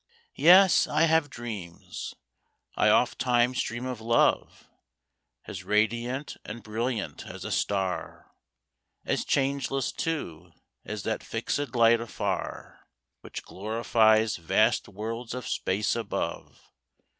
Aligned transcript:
Yes, 0.39 0.87
I 0.87 1.03
have 1.03 1.29
dreams. 1.29 2.15
I 2.75 2.89
ofttimes 2.89 3.61
dream 3.61 3.85
of 3.85 4.01
Love 4.01 4.67
As 5.45 5.63
radiant 5.63 6.37
and 6.43 6.63
brilliant 6.63 7.27
as 7.27 7.45
a 7.45 7.51
star. 7.51 8.31
As 9.05 9.23
changeless, 9.23 9.91
too, 9.91 10.53
as 10.83 11.03
that 11.03 11.21
fixed 11.21 11.75
light 11.75 12.01
afar 12.01 12.79
Which 13.19 13.43
glorifies 13.43 14.37
vast 14.37 14.87
worlds 14.89 15.35
of 15.35 15.47
space 15.47 15.95
above. 15.95 16.71